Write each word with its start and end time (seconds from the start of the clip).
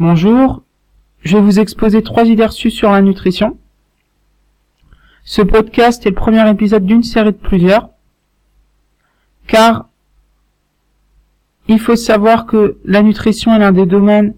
Bonjour, 0.00 0.62
je 1.24 1.36
vais 1.36 1.42
vous 1.42 1.58
exposer 1.58 2.04
trois 2.04 2.24
idées 2.24 2.46
reçues 2.46 2.70
sur 2.70 2.92
la 2.92 3.02
nutrition. 3.02 3.58
Ce 5.24 5.42
podcast 5.42 6.06
est 6.06 6.10
le 6.10 6.14
premier 6.14 6.48
épisode 6.48 6.86
d'une 6.86 7.02
série 7.02 7.32
de 7.32 7.36
plusieurs, 7.36 7.88
car 9.48 9.88
il 11.66 11.80
faut 11.80 11.96
savoir 11.96 12.46
que 12.46 12.78
la 12.84 13.02
nutrition 13.02 13.52
est 13.52 13.58
l'un 13.58 13.72
des 13.72 13.86
domaines 13.86 14.34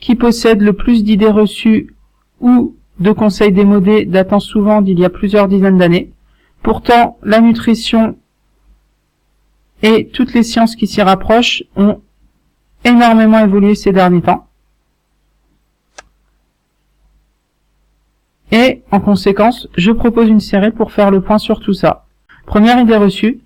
qui 0.00 0.16
possède 0.16 0.62
le 0.62 0.72
plus 0.72 1.04
d'idées 1.04 1.30
reçues 1.30 1.94
ou 2.40 2.74
de 2.98 3.12
conseils 3.12 3.52
démodés 3.52 4.04
datant 4.04 4.40
souvent 4.40 4.82
d'il 4.82 4.98
y 4.98 5.04
a 5.04 5.10
plusieurs 5.10 5.46
dizaines 5.46 5.78
d'années. 5.78 6.10
Pourtant, 6.60 7.18
la 7.22 7.40
nutrition 7.40 8.18
et 9.84 10.08
toutes 10.08 10.34
les 10.34 10.42
sciences 10.42 10.74
qui 10.74 10.88
s'y 10.88 11.02
rapprochent 11.02 11.62
ont 11.76 12.00
énormément 12.84 13.38
évolué 13.38 13.76
ces 13.76 13.92
derniers 13.92 14.22
temps. 14.22 14.47
Et, 18.50 18.82
en 18.90 19.00
conséquence, 19.00 19.68
je 19.76 19.90
propose 19.92 20.28
une 20.28 20.40
série 20.40 20.70
pour 20.70 20.92
faire 20.92 21.10
le 21.10 21.20
point 21.20 21.38
sur 21.38 21.60
tout 21.60 21.74
ça. 21.74 22.06
Première 22.46 22.80
idée 22.80 22.96
reçue, 22.96 23.40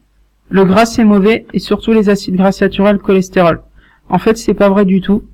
le 0.48 0.64
gras 0.64 0.86
c'est 0.86 1.04
mauvais 1.04 1.46
et 1.52 1.58
surtout 1.58 1.92
les 1.92 2.08
acides 2.08 2.36
gras 2.36 2.52
saturés 2.52 2.92
le 2.92 2.98
cholestérol. 2.98 3.62
En 4.08 4.18
fait, 4.18 4.36
c'est 4.36 4.54
pas 4.54 4.68
vrai 4.68 4.84
du 4.84 5.00
tout. 5.00 5.24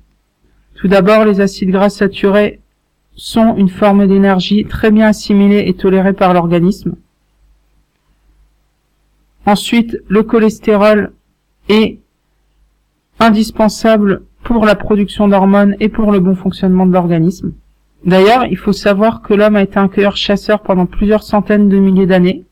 Tout 0.75 0.87
d'abord, 0.87 1.25
les 1.25 1.41
acides 1.41 1.71
gras 1.71 1.89
saturés 1.89 2.61
sont 3.15 3.55
une 3.57 3.69
forme 3.69 4.07
d'énergie 4.07 4.65
très 4.65 4.91
bien 4.91 5.07
assimilée 5.07 5.65
et 5.67 5.73
tolérée 5.73 6.13
par 6.13 6.33
l'organisme. 6.33 6.95
Ensuite, 9.45 9.97
le 10.07 10.23
cholestérol 10.23 11.11
est 11.67 11.99
indispensable 13.19 14.23
pour 14.43 14.65
la 14.65 14.75
production 14.75 15.27
d'hormones 15.27 15.75
et 15.79 15.89
pour 15.89 16.11
le 16.11 16.19
bon 16.19 16.35
fonctionnement 16.35 16.85
de 16.85 16.93
l'organisme. 16.93 17.53
D'ailleurs, 18.05 18.45
il 18.45 18.57
faut 18.57 18.73
savoir 18.73 19.21
que 19.21 19.33
l'homme 19.33 19.55
a 19.55 19.61
été 19.61 19.77
un 19.77 19.89
cueilleur-chasseur 19.89 20.61
pendant 20.61 20.85
plusieurs 20.85 21.23
centaines 21.23 21.67
de 21.67 21.77
milliers 21.77 22.05
d'années. 22.05 22.45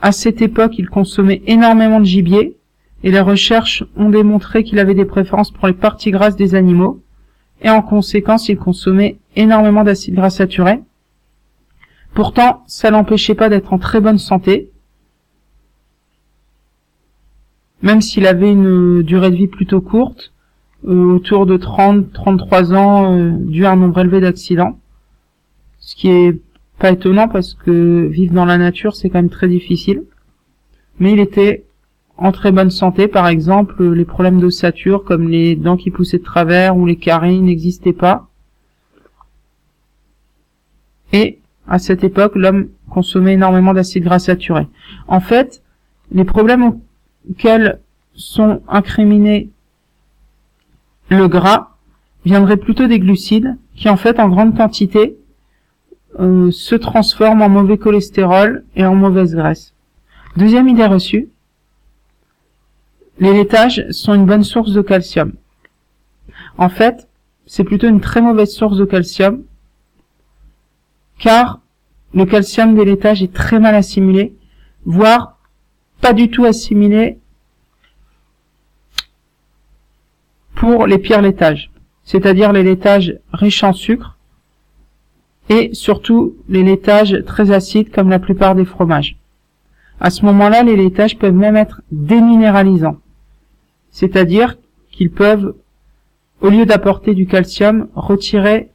À 0.00 0.12
cette 0.12 0.40
époque, 0.40 0.78
il 0.78 0.88
consommait 0.88 1.42
énormément 1.46 1.98
de 1.98 2.04
gibier, 2.04 2.56
et 3.02 3.10
les 3.10 3.20
recherches 3.20 3.84
ont 3.96 4.10
démontré 4.10 4.62
qu'il 4.62 4.78
avait 4.78 4.94
des 4.94 5.04
préférences 5.04 5.50
pour 5.50 5.66
les 5.66 5.74
parties 5.74 6.12
grasses 6.12 6.36
des 6.36 6.54
animaux, 6.54 7.02
et 7.62 7.70
en 7.70 7.82
conséquence, 7.82 8.48
il 8.48 8.56
consommait 8.56 9.18
énormément 9.34 9.82
d'acides 9.82 10.14
gras 10.14 10.30
saturés. 10.30 10.80
Pourtant, 12.14 12.62
ça 12.66 12.90
l'empêchait 12.90 13.34
pas 13.34 13.48
d'être 13.48 13.72
en 13.72 13.78
très 13.78 14.00
bonne 14.00 14.18
santé, 14.18 14.70
même 17.82 18.00
s'il 18.00 18.26
avait 18.26 18.50
une 18.50 19.02
durée 19.02 19.30
de 19.30 19.36
vie 19.36 19.46
plutôt 19.46 19.80
courte, 19.80 20.32
autour 20.86 21.46
de 21.46 21.56
30-33 21.56 22.74
ans, 22.74 23.16
euh, 23.16 23.30
dû 23.32 23.66
à 23.66 23.72
un 23.72 23.76
nombre 23.76 24.00
élevé 24.00 24.20
d'accidents. 24.20 24.78
Ce 25.80 25.96
qui 25.96 26.08
est 26.08 26.40
pas 26.78 26.92
étonnant 26.92 27.28
parce 27.28 27.54
que 27.54 28.06
vivre 28.06 28.34
dans 28.34 28.44
la 28.44 28.58
nature, 28.58 28.94
c'est 28.94 29.10
quand 29.10 29.18
même 29.18 29.30
très 29.30 29.48
difficile. 29.48 30.04
Mais 30.98 31.12
il 31.12 31.20
était 31.20 31.64
en 32.16 32.32
très 32.32 32.50
bonne 32.52 32.70
santé, 32.70 33.06
par 33.06 33.28
exemple, 33.28 33.84
les 33.84 34.04
problèmes 34.04 34.40
d'ossature 34.40 35.04
comme 35.04 35.28
les 35.28 35.54
dents 35.54 35.76
qui 35.76 35.90
poussaient 35.90 36.18
de 36.18 36.24
travers 36.24 36.76
ou 36.76 36.84
les 36.84 36.96
caries 36.96 37.40
n'existaient 37.40 37.92
pas. 37.92 38.28
Et 41.12 41.38
à 41.68 41.78
cette 41.78 42.04
époque, 42.04 42.34
l'homme 42.34 42.68
consommait 42.90 43.34
énormément 43.34 43.72
d'acides 43.72 44.04
gras 44.04 44.18
saturés. 44.18 44.66
En 45.06 45.20
fait, 45.20 45.62
les 46.10 46.24
problèmes 46.24 46.80
auxquels 47.30 47.80
sont 48.14 48.62
incriminés 48.68 49.50
le 51.10 51.28
gras 51.28 51.76
viendrait 52.24 52.56
plutôt 52.56 52.86
des 52.86 52.98
glucides 52.98 53.56
qui 53.74 53.88
en 53.88 53.96
fait 53.96 54.18
en 54.20 54.28
grande 54.28 54.56
quantité 54.56 55.16
euh, 56.18 56.50
se 56.50 56.74
transforment 56.74 57.42
en 57.42 57.48
mauvais 57.48 57.78
cholestérol 57.78 58.64
et 58.76 58.84
en 58.84 58.94
mauvaise 58.94 59.34
graisse. 59.34 59.74
Deuxième 60.36 60.68
idée 60.68 60.86
reçue, 60.86 61.28
les 63.18 63.32
laitages 63.32 63.86
sont 63.90 64.14
une 64.14 64.26
bonne 64.26 64.44
source 64.44 64.72
de 64.72 64.82
calcium. 64.82 65.32
En 66.56 66.68
fait, 66.68 67.08
c'est 67.46 67.64
plutôt 67.64 67.88
une 67.88 68.00
très 68.00 68.20
mauvaise 68.20 68.52
source 68.52 68.76
de 68.76 68.84
calcium 68.84 69.42
car 71.18 71.60
le 72.14 72.24
calcium 72.24 72.74
des 72.74 72.84
laitages 72.84 73.22
est 73.22 73.32
très 73.32 73.58
mal 73.58 73.74
assimilé, 73.74 74.34
voire 74.84 75.38
pas 76.00 76.12
du 76.12 76.30
tout 76.30 76.44
assimilé 76.44 77.18
pour 80.58 80.88
les 80.88 80.98
pires 80.98 81.22
laitages, 81.22 81.70
c'est-à-dire 82.02 82.52
les 82.52 82.64
laitages 82.64 83.16
riches 83.32 83.62
en 83.62 83.72
sucre 83.72 84.16
et 85.48 85.70
surtout 85.72 86.34
les 86.48 86.64
laitages 86.64 87.22
très 87.26 87.52
acides 87.52 87.92
comme 87.92 88.10
la 88.10 88.18
plupart 88.18 88.56
des 88.56 88.64
fromages. 88.64 89.16
À 90.00 90.10
ce 90.10 90.24
moment-là, 90.24 90.64
les 90.64 90.74
laitages 90.74 91.16
peuvent 91.16 91.32
même 91.32 91.54
être 91.54 91.82
déminéralisants, 91.92 92.98
c'est-à-dire 93.92 94.56
qu'ils 94.90 95.12
peuvent, 95.12 95.54
au 96.40 96.50
lieu 96.50 96.66
d'apporter 96.66 97.14
du 97.14 97.26
calcium, 97.26 97.86
retirer 97.94 98.68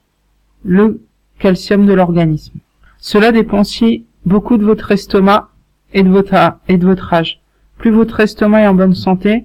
le 0.64 1.02
calcium 1.38 1.86
de 1.86 1.94
l'organisme. 1.94 2.60
Cela 2.98 3.34
dépend 3.34 3.60
aussi 3.60 4.06
beaucoup 4.26 4.58
de 4.58 4.64
votre 4.64 4.92
estomac 4.92 5.50
et 5.94 6.04
de 6.04 6.10
votre, 6.10 6.34
et 6.70 6.78
de 6.78 6.86
votre 6.86 7.14
âge. 7.14 7.42
Plus 7.78 7.92
votre 7.92 8.22
estomac 8.22 8.62
est 8.62 8.68
en 8.68 8.74
bonne 8.74 8.96
santé, 8.96 9.44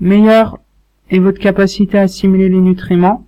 meilleur 0.00 0.58
et 1.10 1.18
votre 1.18 1.38
capacité 1.38 1.98
à 1.98 2.02
assimiler 2.02 2.48
les 2.48 2.60
nutriments. 2.60 3.26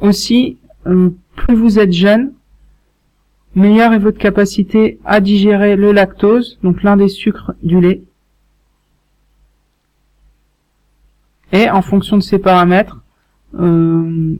Aussi, 0.00 0.58
euh, 0.86 1.10
plus 1.34 1.54
vous 1.54 1.78
êtes 1.78 1.92
jeune, 1.92 2.32
meilleure 3.54 3.92
est 3.92 3.98
votre 3.98 4.18
capacité 4.18 4.98
à 5.04 5.20
digérer 5.20 5.76
le 5.76 5.92
lactose, 5.92 6.58
donc 6.62 6.82
l'un 6.82 6.96
des 6.96 7.08
sucres 7.08 7.52
du 7.62 7.80
lait. 7.80 8.02
Et 11.52 11.70
en 11.70 11.82
fonction 11.82 12.16
de 12.16 12.22
ces 12.22 12.38
paramètres, 12.38 13.02
euh, 13.58 14.36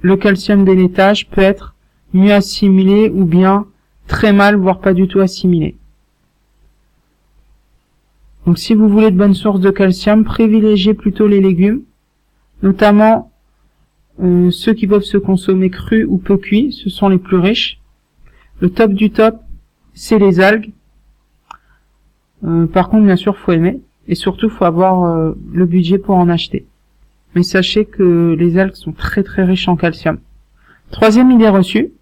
le 0.00 0.16
calcium 0.16 0.64
des 0.64 0.74
laitages 0.74 1.28
peut 1.28 1.42
être 1.42 1.74
mieux 2.12 2.32
assimilé 2.32 3.08
ou 3.08 3.24
bien 3.24 3.66
très 4.08 4.32
mal, 4.32 4.56
voire 4.56 4.80
pas 4.80 4.92
du 4.92 5.08
tout 5.08 5.20
assimilé. 5.20 5.76
Donc 8.46 8.58
si 8.58 8.74
vous 8.74 8.88
voulez 8.88 9.10
de 9.10 9.16
bonnes 9.16 9.34
sources 9.34 9.60
de 9.60 9.70
calcium, 9.70 10.24
privilégiez 10.24 10.94
plutôt 10.94 11.28
les 11.28 11.40
légumes, 11.40 11.82
notamment 12.62 13.30
euh, 14.20 14.50
ceux 14.50 14.74
qui 14.74 14.86
peuvent 14.86 15.02
se 15.02 15.16
consommer 15.16 15.70
crus 15.70 16.06
ou 16.08 16.18
peu 16.18 16.36
cuits, 16.36 16.72
ce 16.72 16.90
sont 16.90 17.08
les 17.08 17.18
plus 17.18 17.38
riches. 17.38 17.80
Le 18.60 18.70
top 18.70 18.92
du 18.92 19.10
top, 19.10 19.40
c'est 19.94 20.18
les 20.18 20.40
algues. 20.40 20.70
Euh, 22.44 22.66
par 22.66 22.88
contre, 22.88 23.04
bien 23.04 23.16
sûr, 23.16 23.36
faut 23.36 23.52
aimer 23.52 23.80
et 24.08 24.16
surtout, 24.16 24.48
faut 24.48 24.64
avoir 24.64 25.04
euh, 25.04 25.32
le 25.52 25.64
budget 25.64 25.98
pour 25.98 26.16
en 26.16 26.28
acheter. 26.28 26.66
Mais 27.34 27.44
sachez 27.44 27.84
que 27.84 28.34
les 28.38 28.58
algues 28.58 28.74
sont 28.74 28.92
très 28.92 29.22
très 29.22 29.44
riches 29.44 29.68
en 29.68 29.76
calcium. 29.76 30.18
Troisième 30.90 31.30
idée 31.30 31.48
reçue. 31.48 31.92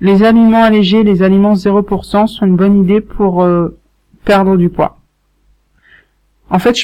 Les 0.00 0.22
aliments 0.22 0.64
allégés, 0.64 1.04
les 1.04 1.22
aliments 1.22 1.54
0% 1.54 2.26
sont 2.26 2.46
une 2.46 2.56
bonne 2.56 2.78
idée 2.78 3.00
pour 3.00 3.46
perdre 4.24 4.56
du 4.56 4.68
poids. 4.68 4.98
En 6.50 6.58
fait, 6.58 6.76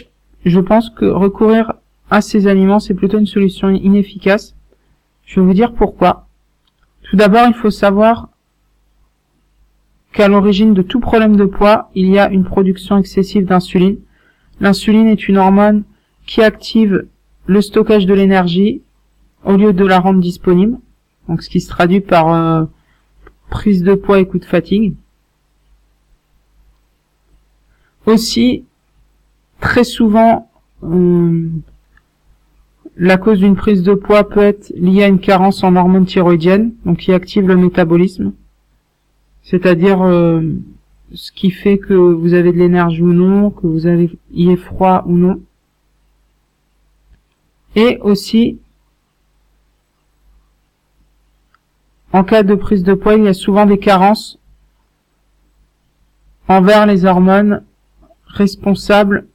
je, 0.44 0.60
pense 0.60 0.90
que 0.90 1.04
recourir 1.04 1.74
à 2.10 2.20
ces 2.20 2.46
aliments, 2.46 2.78
c'est 2.78 2.94
plutôt 2.94 3.18
une 3.18 3.26
solution 3.26 3.68
inefficace. 3.70 4.54
Je 5.24 5.40
vais 5.40 5.46
vous 5.46 5.54
dire 5.54 5.72
pourquoi. 5.72 6.26
Tout 7.02 7.16
d'abord, 7.16 7.46
il 7.48 7.54
faut 7.54 7.70
savoir 7.70 8.28
qu'à 10.12 10.28
l'origine 10.28 10.72
de 10.72 10.82
tout 10.82 11.00
problème 11.00 11.36
de 11.36 11.44
poids, 11.44 11.90
il 11.94 12.08
y 12.08 12.18
a 12.18 12.30
une 12.30 12.44
production 12.44 12.96
excessive 12.96 13.44
d'insuline. 13.44 13.98
L'insuline 14.60 15.08
est 15.08 15.28
une 15.28 15.36
hormone 15.36 15.82
qui 16.26 16.42
active 16.42 17.06
le 17.46 17.60
stockage 17.60 18.06
de 18.06 18.14
l'énergie 18.14 18.82
au 19.44 19.56
lieu 19.56 19.72
de 19.72 19.84
la 19.84 20.00
rendre 20.00 20.20
disponible. 20.20 20.78
Donc 21.28 21.42
ce 21.42 21.50
qui 21.50 21.60
se 21.60 21.68
traduit 21.68 22.00
par 22.00 22.32
euh, 22.32 22.64
prise 23.50 23.82
de 23.82 23.94
poids 23.94 24.18
et 24.20 24.26
coup 24.26 24.38
de 24.38 24.44
fatigue. 24.44 24.94
Aussi, 28.06 28.64
très 29.60 29.84
souvent, 29.84 30.48
euh, 30.84 31.48
la 32.96 33.16
cause 33.16 33.40
d'une 33.40 33.56
prise 33.56 33.82
de 33.82 33.94
poids 33.94 34.28
peut 34.28 34.40
être 34.40 34.72
liée 34.76 35.02
à 35.02 35.08
une 35.08 35.18
carence 35.18 35.64
en 35.64 35.74
hormones 35.74 36.06
thyroïdiennes, 36.06 36.72
donc 36.84 36.98
qui 36.98 37.12
active 37.12 37.48
le 37.48 37.56
métabolisme, 37.56 38.32
c'est-à-dire 39.42 40.02
euh, 40.02 40.40
ce 41.12 41.32
qui 41.32 41.50
fait 41.50 41.78
que 41.78 41.94
vous 41.94 42.34
avez 42.34 42.52
de 42.52 42.58
l'énergie 42.58 43.02
ou 43.02 43.12
non, 43.12 43.50
que 43.50 43.66
vous 43.66 43.86
avez 43.86 44.16
y 44.32 44.50
est 44.50 44.56
froid 44.56 45.02
ou 45.06 45.16
non. 45.16 45.40
Et 47.74 47.98
aussi, 48.00 48.58
en 52.12 52.24
cas 52.24 52.42
de 52.42 52.54
prise 52.54 52.84
de 52.84 52.94
poids, 52.94 53.16
il 53.16 53.24
y 53.24 53.28
a 53.28 53.34
souvent 53.34 53.66
des 53.66 53.78
carences 53.78 54.38
envers 56.48 56.86
les 56.86 57.04
hormones 57.04 57.62
responsable 58.36 59.26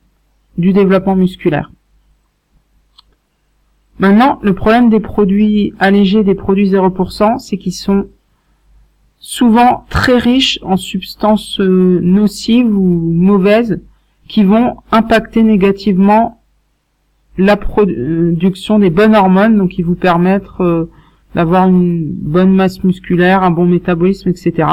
du 0.58 0.74
développement 0.74 1.16
musculaire. 1.16 1.72
Maintenant, 4.00 4.40
le 4.42 4.54
problème 4.54 4.90
des 4.90 5.00
produits 5.00 5.74
allégés, 5.80 6.24
des 6.24 6.36
produits 6.36 6.72
0%, 6.72 7.38
c'est 7.38 7.58
qu'ils 7.58 7.74
sont 7.74 8.08
souvent 9.20 9.86
très 9.90 10.18
riches 10.18 10.60
en 10.64 10.78
substances 10.78 11.60
euh, 11.60 12.00
nocives 12.02 12.76
ou 12.76 13.12
mauvaises 13.14 13.80
qui 14.28 14.44
vont 14.44 14.78
impacter 14.92 15.44
négativement 15.44 16.42
la 17.38 17.58
production 17.58 18.80
des 18.80 18.90
bonnes 18.90 19.16
hormones, 19.16 19.58
donc 19.58 19.70
qui 19.72 19.84
vous 19.84 19.96
permettre 19.96 20.62
euh, 20.62 20.90
d'avoir 21.36 21.68
une 21.68 22.06
bonne 22.06 22.54
masse 22.54 22.84
musculaire, 22.84 23.44
un 23.44 23.52
bon 23.52 23.66
métabolisme, 23.66 24.30
etc. 24.30 24.68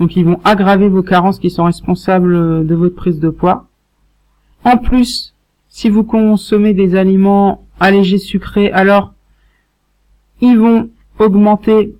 Donc 0.00 0.16
ils 0.16 0.24
vont 0.24 0.40
aggraver 0.44 0.88
vos 0.88 1.02
carences 1.02 1.38
qui 1.38 1.50
sont 1.50 1.64
responsables 1.64 2.34
euh, 2.34 2.64
de 2.64 2.74
votre 2.74 2.96
prise 2.96 3.20
de 3.20 3.28
poids. 3.28 3.68
En 4.64 4.78
plus, 4.78 5.34
si 5.68 5.90
vous 5.90 6.04
consommez 6.04 6.72
des 6.72 6.96
aliments 6.96 7.66
allégés 7.78 8.18
sucrés, 8.18 8.72
alors 8.72 9.12
ils 10.40 10.58
vont 10.58 10.88
augmenter 11.18 11.94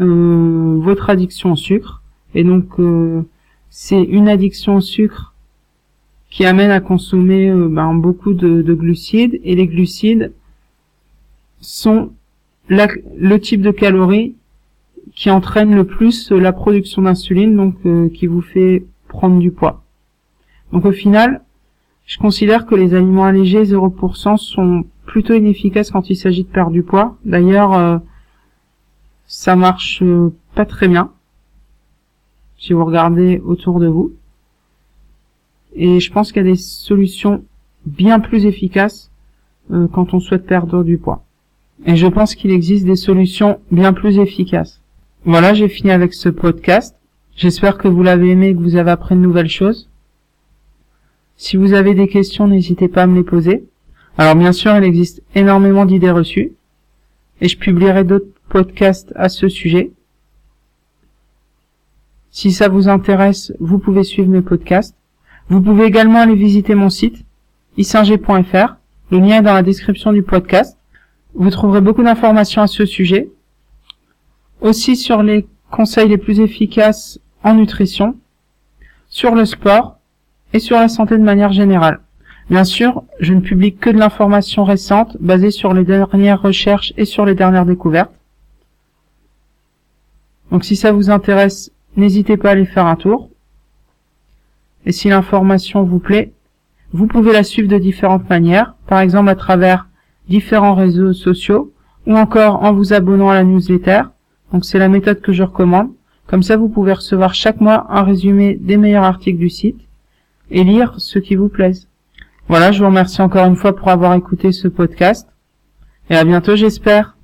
euh, 0.00 0.78
votre 0.82 1.08
addiction 1.08 1.52
au 1.52 1.56
sucre. 1.56 2.02
Et 2.34 2.44
donc 2.44 2.78
euh, 2.78 3.22
c'est 3.70 4.02
une 4.02 4.28
addiction 4.28 4.76
au 4.76 4.80
sucre 4.82 5.32
qui 6.28 6.44
amène 6.44 6.70
à 6.70 6.80
consommer 6.80 7.50
ben, 7.50 7.94
beaucoup 7.94 8.34
de, 8.34 8.74
glucides. 8.74 9.40
Et 9.44 9.54
les 9.54 9.66
glucides 9.66 10.34
sont 11.60 12.10
le 12.68 13.36
type 13.38 13.62
de 13.62 13.70
calories 13.70 14.34
qui 15.14 15.30
entraîne 15.30 15.74
le 15.74 15.84
plus 15.84 16.30
la 16.30 16.52
production 16.52 17.02
d'insuline, 17.02 17.56
donc 17.56 17.74
euh, 17.86 18.08
qui 18.08 18.26
vous 18.26 18.40
fait 18.40 18.84
prendre 19.08 19.38
du 19.38 19.50
poids. 19.50 19.82
Donc 20.72 20.84
au 20.84 20.92
final, 20.92 21.42
je 22.04 22.18
considère 22.18 22.66
que 22.66 22.74
les 22.74 22.94
aliments 22.94 23.24
allégés 23.24 23.62
0% 23.62 24.36
sont 24.36 24.84
plutôt 25.04 25.34
inefficaces 25.34 25.90
quand 25.90 26.10
il 26.10 26.16
s'agit 26.16 26.42
de 26.42 26.48
perdre 26.48 26.72
du 26.72 26.82
poids. 26.82 27.16
D'ailleurs, 27.24 27.72
euh, 27.74 27.98
ça 29.26 29.56
marche 29.56 30.02
euh, 30.02 30.32
pas 30.54 30.66
très 30.66 30.88
bien 30.88 31.12
si 32.58 32.72
vous 32.72 32.84
regardez 32.84 33.40
autour 33.44 33.80
de 33.80 33.86
vous. 33.86 34.12
Et 35.74 36.00
je 36.00 36.10
pense 36.10 36.32
qu'il 36.32 36.44
y 36.44 36.48
a 36.48 36.50
des 36.50 36.56
solutions 36.56 37.44
bien 37.84 38.18
plus 38.18 38.46
efficaces 38.46 39.10
quand 39.68 40.14
on 40.14 40.20
souhaite 40.20 40.46
perdre 40.46 40.82
du 40.82 40.96
poids. 40.96 41.22
Et 41.84 41.96
je 41.96 42.06
pense 42.06 42.34
qu'il 42.34 42.50
existe 42.50 42.86
des 42.86 42.96
solutions 42.96 43.60
bien 43.70 43.92
plus 43.92 44.18
efficaces. 44.18 44.80
Voilà, 45.28 45.54
j'ai 45.54 45.66
fini 45.68 45.90
avec 45.90 46.14
ce 46.14 46.28
podcast. 46.28 46.94
J'espère 47.34 47.78
que 47.78 47.88
vous 47.88 48.04
l'avez 48.04 48.30
aimé 48.30 48.50
et 48.50 48.54
que 48.54 48.60
vous 48.60 48.76
avez 48.76 48.92
appris 48.92 49.16
de 49.16 49.20
nouvelles 49.20 49.48
choses. 49.48 49.90
Si 51.36 51.56
vous 51.56 51.72
avez 51.72 51.94
des 51.94 52.06
questions, 52.06 52.46
n'hésitez 52.46 52.86
pas 52.86 53.02
à 53.02 53.06
me 53.08 53.16
les 53.16 53.24
poser. 53.24 53.64
Alors 54.18 54.36
bien 54.36 54.52
sûr, 54.52 54.76
il 54.76 54.84
existe 54.84 55.24
énormément 55.34 55.84
d'idées 55.84 56.12
reçues 56.12 56.52
et 57.40 57.48
je 57.48 57.58
publierai 57.58 58.04
d'autres 58.04 58.30
podcasts 58.48 59.12
à 59.16 59.28
ce 59.28 59.48
sujet. 59.48 59.90
Si 62.30 62.52
ça 62.52 62.68
vous 62.68 62.88
intéresse, 62.88 63.52
vous 63.58 63.80
pouvez 63.80 64.04
suivre 64.04 64.28
mes 64.28 64.42
podcasts. 64.42 64.94
Vous 65.48 65.60
pouvez 65.60 65.86
également 65.86 66.20
aller 66.20 66.36
visiter 66.36 66.76
mon 66.76 66.88
site 66.88 67.24
isinger.fr. 67.76 68.76
Le 69.10 69.18
lien 69.18 69.40
est 69.40 69.42
dans 69.42 69.54
la 69.54 69.64
description 69.64 70.12
du 70.12 70.22
podcast. 70.22 70.78
Vous 71.34 71.50
trouverez 71.50 71.80
beaucoup 71.80 72.04
d'informations 72.04 72.62
à 72.62 72.68
ce 72.68 72.86
sujet 72.86 73.28
aussi 74.60 74.96
sur 74.96 75.22
les 75.22 75.46
conseils 75.70 76.08
les 76.08 76.18
plus 76.18 76.40
efficaces 76.40 77.20
en 77.42 77.54
nutrition, 77.54 78.16
sur 79.08 79.34
le 79.34 79.44
sport 79.44 79.98
et 80.52 80.58
sur 80.58 80.76
la 80.78 80.88
santé 80.88 81.18
de 81.18 81.22
manière 81.22 81.52
générale. 81.52 82.00
Bien 82.48 82.64
sûr, 82.64 83.02
je 83.18 83.34
ne 83.34 83.40
publie 83.40 83.74
que 83.76 83.90
de 83.90 83.98
l'information 83.98 84.64
récente 84.64 85.16
basée 85.20 85.50
sur 85.50 85.74
les 85.74 85.84
dernières 85.84 86.42
recherches 86.42 86.92
et 86.96 87.04
sur 87.04 87.24
les 87.24 87.34
dernières 87.34 87.66
découvertes. 87.66 88.12
Donc 90.52 90.64
si 90.64 90.76
ça 90.76 90.92
vous 90.92 91.10
intéresse, 91.10 91.72
n'hésitez 91.96 92.36
pas 92.36 92.50
à 92.50 92.52
aller 92.52 92.66
faire 92.66 92.86
un 92.86 92.96
tour. 92.96 93.30
Et 94.84 94.92
si 94.92 95.08
l'information 95.08 95.82
vous 95.82 95.98
plaît, 95.98 96.32
vous 96.92 97.08
pouvez 97.08 97.32
la 97.32 97.42
suivre 97.42 97.68
de 97.68 97.78
différentes 97.78 98.30
manières, 98.30 98.76
par 98.86 99.00
exemple 99.00 99.28
à 99.28 99.34
travers 99.34 99.88
différents 100.28 100.74
réseaux 100.74 101.12
sociaux 101.12 101.72
ou 102.06 102.16
encore 102.16 102.62
en 102.62 102.72
vous 102.72 102.92
abonnant 102.92 103.30
à 103.30 103.34
la 103.34 103.44
newsletter 103.44 104.02
donc 104.52 104.64
c'est 104.64 104.78
la 104.78 104.88
méthode 104.88 105.20
que 105.20 105.32
je 105.32 105.42
recommande. 105.42 105.90
Comme 106.26 106.42
ça, 106.42 106.56
vous 106.56 106.68
pouvez 106.68 106.92
recevoir 106.92 107.34
chaque 107.34 107.60
mois 107.60 107.86
un 107.88 108.02
résumé 108.02 108.54
des 108.54 108.76
meilleurs 108.76 109.04
articles 109.04 109.38
du 109.38 109.48
site 109.50 109.80
et 110.50 110.64
lire 110.64 110.94
ceux 110.98 111.20
qui 111.20 111.36
vous 111.36 111.48
plaisent. 111.48 111.88
Voilà, 112.48 112.72
je 112.72 112.80
vous 112.80 112.86
remercie 112.86 113.22
encore 113.22 113.46
une 113.46 113.56
fois 113.56 113.74
pour 113.74 113.88
avoir 113.88 114.14
écouté 114.14 114.52
ce 114.52 114.68
podcast 114.68 115.28
et 116.10 116.16
à 116.16 116.24
bientôt 116.24 116.54
j'espère. 116.56 117.15